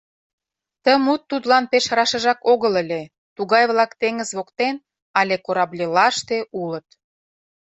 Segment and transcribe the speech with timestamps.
[0.83, 3.01] Ты мут тудлан пеш рашыжак огыл ыле,
[3.35, 4.75] тугай-влак теҥыз воктен
[5.19, 6.87] але корабльлаште улыт.